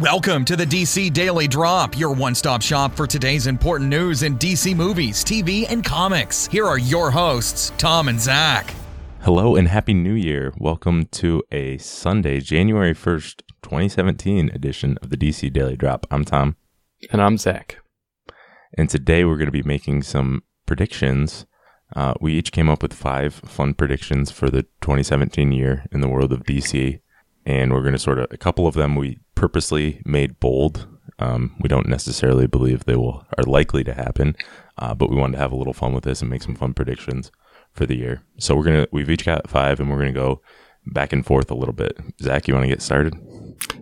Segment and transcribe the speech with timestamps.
[0.00, 4.38] Welcome to the DC Daily Drop, your one stop shop for today's important news in
[4.38, 6.46] DC movies, TV, and comics.
[6.46, 8.72] Here are your hosts, Tom and Zach.
[9.20, 10.54] Hello and Happy New Year.
[10.56, 16.06] Welcome to a Sunday, January 1st, 2017 edition of the DC Daily Drop.
[16.10, 16.56] I'm Tom.
[17.12, 17.76] And I'm Zach.
[18.78, 21.44] And today we're going to be making some predictions.
[21.94, 26.08] Uh, we each came up with five fun predictions for the 2017 year in the
[26.08, 27.00] world of DC.
[27.44, 30.86] And we're going to sort of, a couple of them we purposely made bold.
[31.18, 34.36] Um, we don't necessarily believe they will are likely to happen,
[34.76, 36.74] uh, but we wanted to have a little fun with this and make some fun
[36.74, 37.32] predictions
[37.72, 38.22] for the year.
[38.38, 40.42] So we're gonna we've each got five, and we're gonna go
[40.84, 41.98] back and forth a little bit.
[42.20, 43.14] Zach, you want to get started?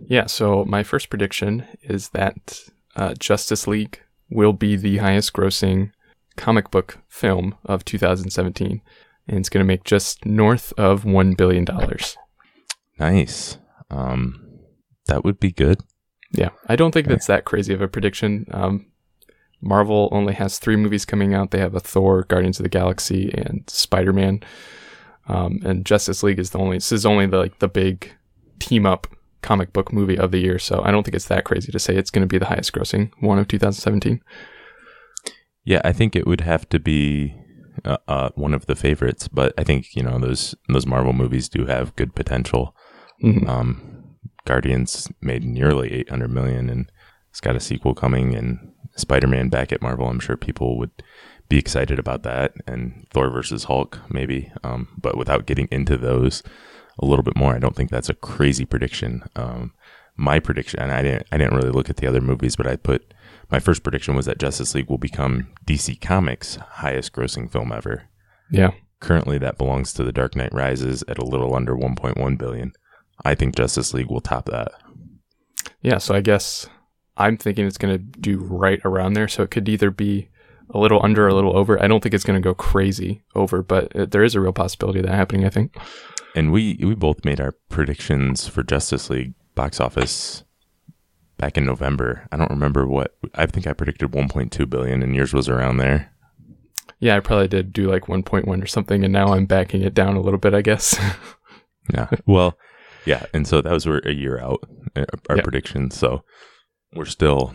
[0.07, 0.27] Yeah.
[0.27, 2.61] So my first prediction is that
[2.95, 5.91] uh, Justice League will be the highest grossing
[6.37, 8.81] comic book film of 2017,
[9.27, 12.15] and it's going to make just north of one billion dollars.
[12.97, 13.57] Nice.
[13.89, 14.48] Um,
[15.09, 15.81] that would be good.
[16.31, 18.45] Yeah, I don't think that's that crazy of a prediction.
[18.51, 18.85] Um,
[19.61, 21.51] Marvel only has three movies coming out.
[21.51, 24.41] They have a Thor, Guardians of the Galaxy, and Spider Man.
[25.27, 26.77] Um, and Justice League is the only.
[26.77, 28.11] This is only the like the big
[28.59, 29.07] team up
[29.41, 30.59] comic book movie of the year.
[30.59, 32.73] So I don't think it's that crazy to say it's going to be the highest
[32.73, 34.21] grossing one of 2017.
[35.63, 37.35] Yeah, I think it would have to be
[37.85, 41.49] uh, uh, one of the favorites, but I think you know those those Marvel movies
[41.49, 42.75] do have good potential.
[43.23, 43.47] Mhm.
[43.47, 44.08] Um,
[44.45, 46.91] Guardians made nearly 800 million, and
[47.29, 50.07] it's got a sequel coming, and Spider-Man back at Marvel.
[50.07, 50.91] I'm sure people would
[51.47, 54.51] be excited about that, and Thor versus Hulk maybe.
[54.63, 56.43] Um, but without getting into those
[56.99, 59.23] a little bit more, I don't think that's a crazy prediction.
[59.35, 59.73] Um,
[60.15, 62.75] my prediction, and I didn't, I didn't really look at the other movies, but I
[62.75, 63.13] put
[63.49, 68.03] my first prediction was that Justice League will become DC Comics' highest grossing film ever.
[68.51, 68.71] Yeah.
[68.99, 72.73] Currently, that belongs to The Dark Knight Rises at a little under 1.1 billion.
[73.25, 74.71] I think Justice League will top that.
[75.81, 76.67] Yeah, so I guess
[77.17, 79.27] I'm thinking it's going to do right around there.
[79.27, 80.29] So it could either be
[80.69, 81.81] a little under or a little over.
[81.81, 84.53] I don't think it's going to go crazy over, but it, there is a real
[84.53, 85.75] possibility of that happening, I think.
[86.35, 90.43] And we we both made our predictions for Justice League box office
[91.37, 92.27] back in November.
[92.31, 96.13] I don't remember what I think I predicted 1.2 billion, and yours was around there.
[96.99, 100.17] Yeah, I probably did do like 1.1 or something, and now I'm backing it down
[100.17, 100.99] a little bit, I guess.
[101.91, 102.07] Yeah.
[102.27, 102.55] Well,
[103.05, 103.25] yeah.
[103.33, 105.43] And so that was we're a year out, uh, our Yep.
[105.43, 105.97] predictions.
[105.97, 106.23] So
[106.93, 107.53] we're still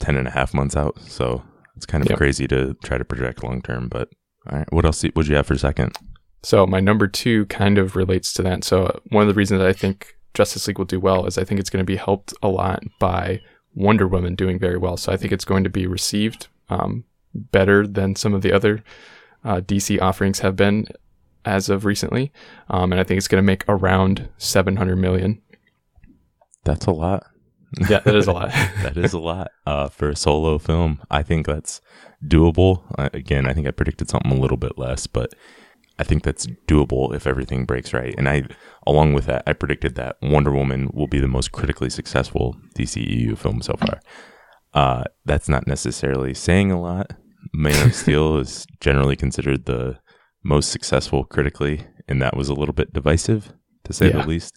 [0.00, 0.98] 10 and a half months out.
[1.00, 1.42] So
[1.76, 2.18] it's kind of Yep.
[2.18, 3.88] crazy to try to project long term.
[3.88, 4.08] But
[4.50, 4.72] all right.
[4.72, 5.96] What else would you have for a second?
[6.42, 8.62] so my number two kind of relates to that.
[8.62, 11.58] So one of the reasons I think Justice League will do well is I think
[11.58, 13.40] it's going to be helped a lot by
[13.74, 14.96] Wonder Woman doing very well.
[14.96, 17.02] So I think it's going to be received um,
[17.34, 18.84] better than some of the other
[19.44, 20.86] uh, DC offerings have been
[21.46, 22.32] as of recently,
[22.68, 25.40] um, and I think it's going to make around 700 million.
[26.64, 27.26] That's a lot.
[27.88, 28.50] Yeah, that is a lot.
[28.82, 31.00] that is a lot uh, for a solo film.
[31.10, 31.80] I think that's
[32.24, 32.82] doable.
[32.98, 35.34] Uh, again, I think I predicted something a little bit less, but
[35.98, 38.14] I think that's doable if everything breaks right.
[38.18, 38.44] And I,
[38.86, 43.38] along with that, I predicted that Wonder Woman will be the most critically successful DCEU
[43.38, 44.00] film so far.
[44.74, 47.12] Uh, that's not necessarily saying a lot.
[47.54, 49.98] Man of Steel is generally considered the
[50.46, 53.52] most successful critically, and that was a little bit divisive,
[53.84, 54.22] to say Yeah.
[54.22, 54.54] the least.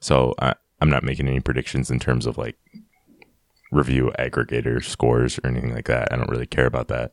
[0.00, 2.56] So I, I'm not making any predictions in terms of like
[3.72, 6.12] review aggregator scores or anything like that.
[6.12, 7.12] I don't really care about that.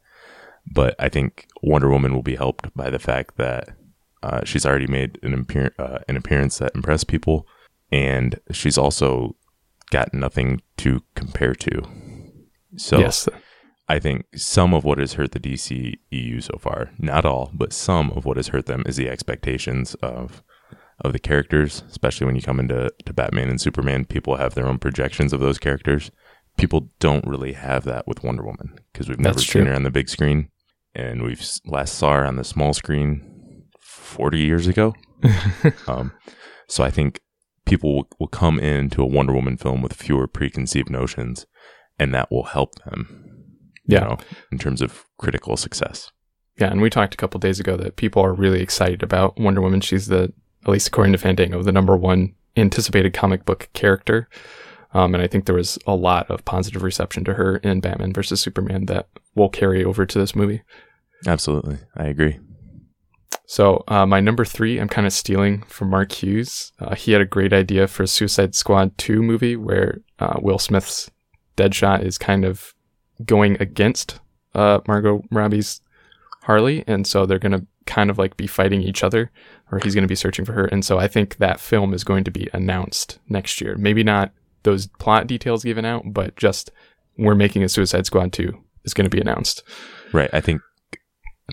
[0.72, 3.70] But I think Wonder Woman will be helped by the fact that
[4.24, 7.48] uh, she's already made an, appear- uh, an appearance that impressed people,
[7.92, 9.36] and she's also
[9.90, 11.82] got nothing to compare to.
[12.78, 13.28] So yes,
[13.92, 17.74] I think some of what has hurt the DC EU so far, not all, but
[17.74, 20.42] some of what has hurt them is the expectations of
[21.02, 24.68] of the characters, especially when you come into to Batman and Superman, people have their
[24.68, 26.10] own projections of those characters.
[26.58, 29.72] People don't really have that with Wonder Woman because we've never That's seen true.
[29.72, 30.48] her on the big screen
[30.96, 34.96] and we've last saw her on the small screen 40 years ago.
[35.88, 36.14] um,
[36.70, 37.20] so I think
[37.66, 41.46] people will, will come into a Wonder Woman film with fewer preconceived notions
[42.00, 43.31] and that will help them
[43.92, 44.04] you Yeah.
[44.06, 44.18] know,
[44.52, 46.12] in terms of critical success.
[46.60, 49.62] Yeah, and we talked a couple days ago that people are really excited about Wonder
[49.62, 49.82] Woman.
[49.82, 50.32] She's the,
[50.64, 54.28] at least according to Fandango, the number one anticipated comic book character.
[54.94, 58.12] Um, and I think there was a lot of positive reception to her in Batman
[58.14, 60.62] versus Superman that will carry over to this movie.
[61.26, 61.78] Absolutely.
[61.96, 62.40] I agree.
[63.46, 66.72] So uh, my number three, I'm kind of stealing from Mark Hughes.
[66.80, 70.60] Uh, he had a great idea for a Suicide Squad 2 movie where uh, Will
[70.60, 71.10] Smith's
[71.58, 72.74] Deadshot is kind of
[73.26, 74.20] going against
[74.54, 75.82] uh, Margot Robbie's
[76.44, 79.32] Harley, and so they're going to kind of like be fighting each other,
[79.72, 80.66] or he's going to be searching for her.
[80.66, 83.76] And so I think that film is going to be announced next year.
[83.78, 84.32] Maybe not
[84.64, 86.72] those plot details given out, but just
[87.18, 88.54] we're making a Suicide Squad 2
[88.84, 89.64] is going to be announced.
[90.14, 90.30] Right.
[90.34, 90.62] I think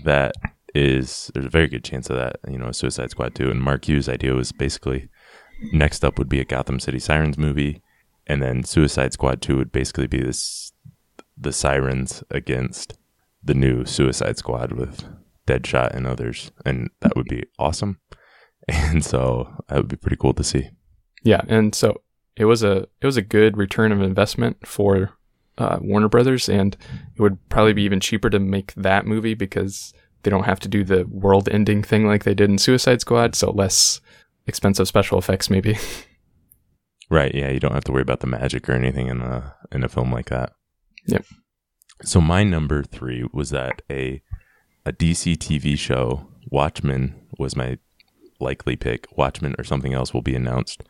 [0.04, 0.34] that
[0.74, 2.36] is there's a very good chance of that.
[2.48, 5.08] You know, Suicide Squad 2 and Mark Hughes' idea was basically
[5.72, 7.82] next up would be a Gotham City Sirens movie,
[8.26, 10.72] and then Suicide Squad 2 would basically be this
[11.38, 12.98] the Sirens against
[13.42, 15.04] the new Suicide Squad with
[15.46, 18.00] Deadshot and others, and that would be awesome.
[18.70, 20.68] And so that would be pretty cool to see.
[21.24, 22.02] Yeah, and so
[22.36, 25.12] it was a it was a good return of investment for
[25.56, 26.76] uh, Warner Brothers, and
[27.16, 30.68] it would probably be even cheaper to make that movie because they don't have to
[30.68, 34.02] do the world-ending thing like they did in Suicide Squad, so less
[34.46, 35.78] expensive special effects maybe.
[37.10, 37.34] Right.
[37.34, 37.50] Yeah.
[37.50, 40.12] You don't have to worry about the magic or anything in a in a film
[40.12, 40.52] like that.
[41.08, 41.24] Yep.
[42.04, 44.22] So my number three was that a
[44.86, 47.78] a DC TV show, Watchmen, was my
[48.40, 49.06] likely pick.
[49.16, 50.82] Watchmen or something else will be announced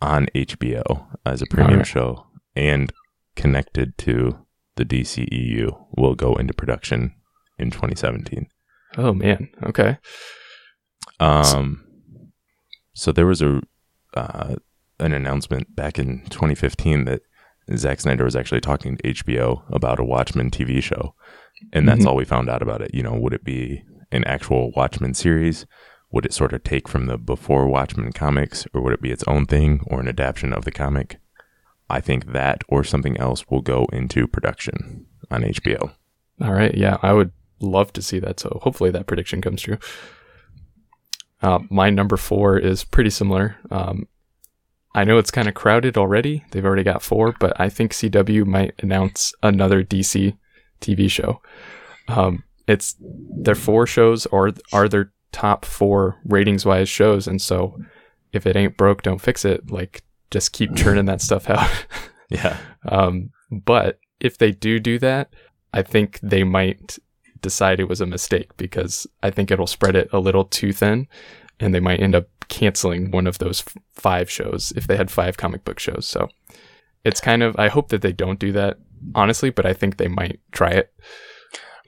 [0.00, 1.86] on HBO as a premium Alright.
[1.86, 2.26] show
[2.56, 2.92] and
[3.36, 4.38] connected to
[4.76, 7.14] the DCEU will go into production
[7.58, 8.46] in 2017.
[8.96, 9.98] oh man, okay.
[11.20, 11.84] Um,
[12.94, 13.60] so there was a
[14.14, 14.56] uh,
[15.00, 17.22] an announcement back in 2015 that
[17.76, 21.14] Zack Snyder was actually talking to HBO about a Watchmen TV show,
[21.72, 22.06] and that's Mhm.
[22.06, 22.94] all we found out about it.
[22.94, 23.82] You know, would it be
[24.12, 25.66] an actual Watchmen series?
[26.10, 29.24] Would it sort of take from the before Watchmen comics, or would it be its
[29.24, 31.18] own thing, or an adaptation of the comic?
[31.90, 35.90] I think that or something else will go into production on HBO.
[36.40, 38.40] All right, yeah, I would love to see that.
[38.40, 39.78] So hopefully that prediction comes true.
[41.42, 43.56] Uh, my number four is pretty similar.
[43.70, 44.06] Um,
[44.94, 46.44] I know it's kind of crowded already.
[46.50, 50.36] They've already got four, but I think CW might announce another DC
[50.80, 51.40] TV show.
[52.08, 57.78] Um, it's their four shows or are their top four ratings wise shows, and so
[58.32, 59.70] if it ain't broke, don't fix it.
[59.70, 61.70] Like just keep churning that stuff out.
[62.30, 65.32] Yeah, Um, but if they do do that,
[65.72, 66.98] I think they might
[67.40, 71.08] decide it was a mistake because I think it'll spread it a little too thin
[71.58, 75.10] and they might end up canceling one of those f- five shows if they had
[75.10, 76.06] five comic book shows.
[76.06, 76.28] So
[77.04, 78.78] it's kind of, I hope that they don't do that,
[79.14, 80.90] honestly, but I think they might try it.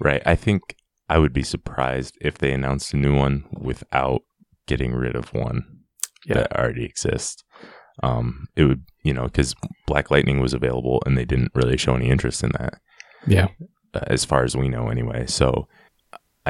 [0.00, 0.22] Right.
[0.24, 0.76] I think
[1.08, 4.22] I would be surprised if they announced a new one without
[4.66, 5.64] getting rid of one
[6.26, 6.34] Yeah.
[6.34, 7.42] that already exists.
[8.02, 9.54] Um, it would, you know, because
[9.86, 12.80] Black Lightning was available and they didn't really show any interest in that,
[13.26, 13.48] Yeah.
[13.92, 15.26] uh, as far as we know, anyway.
[15.26, 15.68] So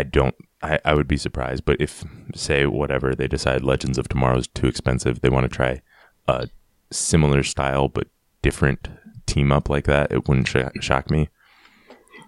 [0.01, 1.67] I don't, I, I would be surprised.
[1.67, 2.05] But if,
[2.35, 5.83] say, whatever, they decide Legends of Tomorrow is too expensive, they want to try
[6.27, 6.49] a
[6.91, 8.09] similar style but
[8.41, 8.89] different
[9.27, 11.29] team up like that, it wouldn't sh- shock me.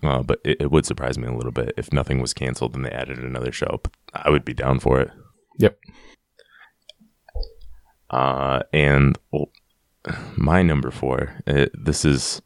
[0.02, 2.84] Uh, but it, it would surprise me a little bit if nothing was canceled and
[2.84, 3.80] they added another show.
[3.82, 5.10] But I would be down for it.
[5.58, 5.78] Yep.
[8.10, 9.48] Uh, and well,
[10.36, 12.42] my number four, uh this is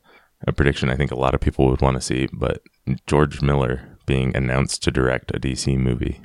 [0.46, 2.62] a prediction I think a lot of people would want to see, but
[3.06, 6.20] George Miller being announced to direct a DC movie.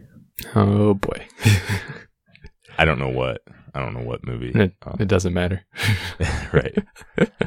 [0.56, 1.28] Oh boy.
[2.78, 3.42] I don't know what.
[3.74, 4.52] I don't know what movie.
[4.54, 5.64] It, Uh, it doesn't matter.
[6.54, 6.78] right.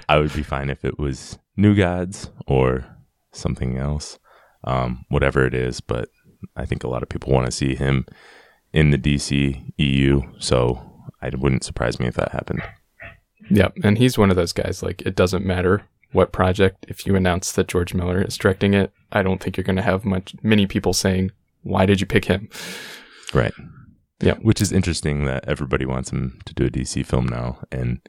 [0.09, 2.85] I would be fine if it was New Gods or
[3.33, 4.19] something else,
[4.65, 5.81] um, whatever it is.
[5.81, 6.09] But
[6.57, 8.07] I think a lot of people want to see him
[8.73, 10.81] in the DC EU, so
[11.23, 12.63] it wouldn't surprise me if that happened.
[13.51, 14.83] Yep, and he's one of those guys.
[14.83, 15.83] Like, it doesn't matter
[16.15, 16.87] what project.
[16.89, 19.83] If you announce that George Miller is directing it, I don't think you're going to
[19.83, 22.49] have much many people saying, "Why did you pick him?"
[23.33, 23.55] Right.
[24.21, 24.35] Yeah.
[24.43, 28.01] Which is interesting that everybody wants him to do a DC film now, and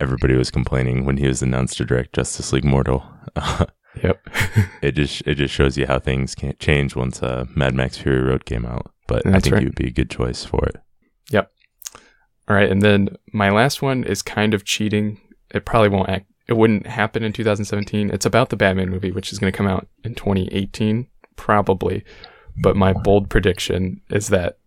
[0.00, 3.04] everybody was complaining when he was announced to direct Justice League Mortal.
[4.02, 4.28] Yep.
[4.82, 8.20] it just it just shows you how things can't change once uh, Mad Max Fury
[8.20, 8.92] Road came out.
[9.06, 9.60] But I think right.
[9.60, 10.76] he would be a good choice for it.
[11.30, 11.50] Yep.
[12.48, 15.20] All right, and then my last one is kind of cheating.
[15.54, 16.26] It probably won't act.
[16.48, 18.10] It wouldn't happen in 2017.
[18.10, 22.04] It's about the Batman movie, which is going to come out in 2018, probably.
[22.56, 24.58] But my bold prediction is that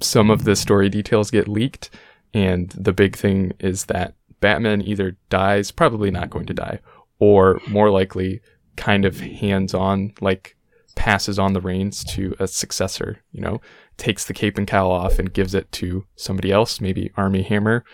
[0.00, 1.90] some of the story details get leaked,
[2.34, 6.80] and the big thing is that Batman either dies, probably not going to die,
[7.18, 8.40] or more likely,
[8.76, 10.54] kind of hands on, like
[10.94, 13.60] passes on the reins to a successor, you know,
[13.96, 17.84] takes the cape and cowl off and gives it to somebody else, maybe Armie Hammer,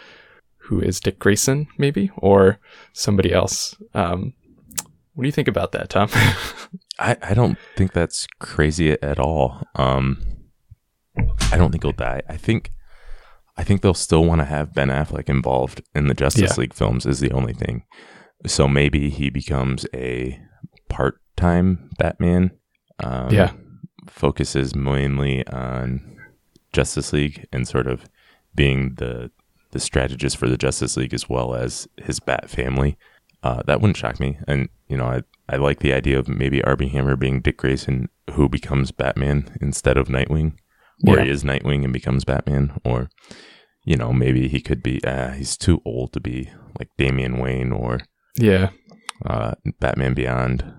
[0.65, 2.59] who is Dick Grayson, maybe, or
[2.93, 3.75] somebody else.
[3.95, 4.33] Um,
[5.15, 6.09] what do you think about that, Tom?
[6.99, 9.63] I, I don't think that's crazy at all.
[9.75, 10.23] Um,
[11.51, 12.23] I don't think he'll die.
[12.29, 12.71] I think
[13.57, 16.61] I think they'll still want to have Ben Affleck involved in the Justice Yeah.
[16.61, 17.85] League films is the only thing.
[18.47, 20.41] So maybe he becomes a
[20.89, 22.53] part-time Batman.
[23.03, 23.53] Um, Yeah.
[24.09, 26.17] focuses mainly on
[26.73, 28.07] Justice League and sort of
[28.55, 29.31] being the
[29.73, 32.97] the strategist for the Justice League as well as his Bat family.
[33.43, 34.39] Uh, that wouldn't shock me.
[34.47, 38.09] And you know, I I like the idea of maybe Armie Hammer being Dick Grayson,
[38.33, 40.53] who becomes Batman instead of Nightwing,
[41.07, 41.25] or Yeah.
[41.25, 43.11] he is Nightwing and becomes Batman, or
[43.85, 45.03] you know, maybe he could be.
[45.05, 47.99] Uh, he's too old to be like Damian Wayne or
[48.39, 48.71] Yeah.
[49.27, 50.73] uh, Batman Beyond.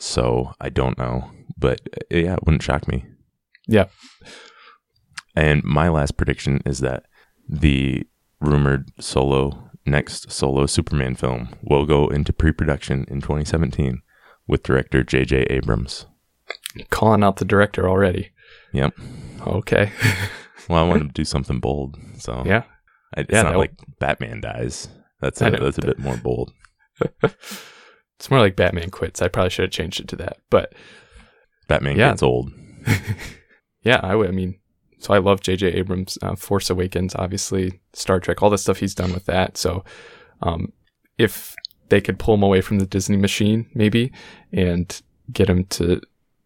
[0.00, 3.04] So I don't know, but uh, yeah, it wouldn't shock me.
[3.68, 3.86] Yeah.
[5.36, 7.04] And my last prediction is that
[7.48, 8.06] the
[8.40, 14.02] rumored solo next solo Superman film will go into pre-production in 2017
[14.46, 15.46] with director J.J.
[15.50, 16.06] Abrams.
[16.90, 18.30] Calling out the director already.
[18.72, 18.94] Yep.
[19.46, 19.92] Okay.
[20.68, 22.64] Well, I want to do something bold, so yeah.
[23.16, 24.88] I- it's Yeah, not like Batman dies.
[25.22, 26.52] That's a, that's a bit more bold.
[27.22, 29.22] It's more like Batman quits.
[29.22, 30.38] I probably should have changed it to that.
[30.50, 30.74] But
[31.68, 32.10] Batman Yeah.
[32.10, 32.50] gets old.
[33.82, 34.28] yeah, I would.
[34.28, 34.58] I mean,
[34.98, 35.68] so I love J.J.
[35.68, 39.56] Abrams, uh, Force Awakens, obviously, Star Trek, all the stuff he's done with that.
[39.56, 39.84] So,
[40.42, 40.72] um,
[41.18, 41.54] if
[41.88, 44.12] they could pull him away from the Disney machine, maybe,
[44.52, 45.00] and
[45.32, 46.00] get him to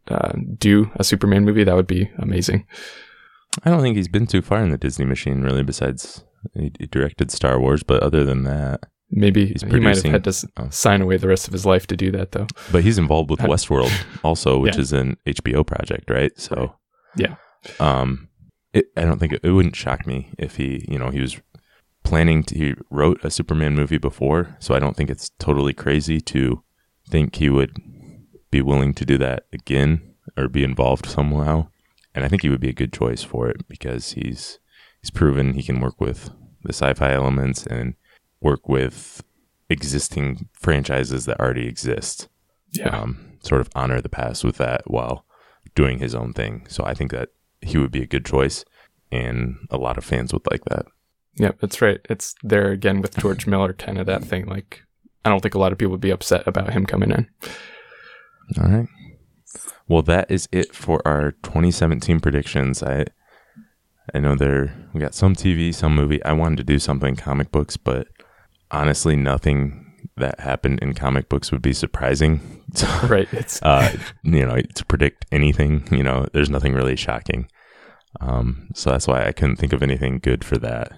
[0.09, 2.67] uh, do a Superman movie, that would be amazing.
[3.65, 5.63] I don't think he's been too far in the Disney machine, really.
[5.63, 10.05] Besides, he, he directed Star Wars, but other than that, Maybe He's he might have
[10.05, 10.71] had to oh.
[10.71, 12.47] sign away the rest of his life to do that, though.
[12.73, 13.93] But he's involved with Westworld
[14.25, 14.81] also, which yeah.
[14.81, 16.33] is an HBO project, right?
[16.41, 16.75] So,
[17.15, 17.35] Yeah.
[17.79, 18.31] Um,
[18.73, 21.41] it, I don't think it, it wouldn't shock me if he, you know, he was
[22.05, 24.57] planning to, he wrote a Superman movie before.
[24.59, 26.63] So I don't think it's totally crazy to
[27.09, 27.77] think he would
[28.51, 31.69] be willing to do that again or be involved somehow.
[32.15, 34.59] And I think he would be a good choice for it because he's,
[35.01, 36.31] he's proven he can work with
[36.63, 37.95] the sci-fi elements and
[38.41, 39.23] work with
[39.71, 42.29] existing franchises that already exist
[42.73, 42.89] Yeah.
[42.89, 45.25] um, sort of honor the past with that while
[45.75, 46.67] doing his own thing.
[46.69, 47.31] So I think that
[47.63, 48.65] he would be a good choice,
[49.11, 50.87] and a lot of fans would like that.
[51.35, 52.01] Yeah, that's right.
[52.11, 54.47] It's there again with George Miller, kind of that thing.
[54.47, 54.83] Like,
[55.25, 57.29] I don't think a lot of people would be upset about him coming in.
[58.61, 58.89] All right.
[59.89, 62.83] Well, that is it for our 2017 predictions.
[62.83, 63.07] I
[64.15, 66.23] I know there we got some TV, some movie.
[66.25, 68.09] I wanted to do something comic books, but
[68.71, 69.82] honestly, nothing
[70.17, 72.59] that happened in comic books would be surprising.
[72.75, 73.29] So, Right.
[73.33, 77.47] It's uh, you know, to predict anything, you know, there's nothing really shocking.
[78.23, 80.93] Um, so that's why I couldn't think of anything good for that.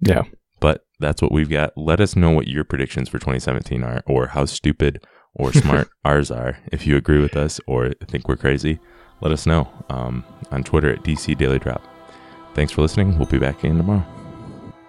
[0.00, 0.24] yeah.
[0.60, 1.72] But that's what we've got.
[1.74, 5.02] Let us know what your predictions for 2017 are, or how stupid
[5.34, 6.58] or smart ours are.
[6.72, 8.78] If you agree with us or think we're crazy,
[9.20, 11.82] let us know um, on Twitter at DC Daily Drop.
[12.54, 13.16] Thanks for listening.
[13.18, 14.15] We'll be back again tomorrow.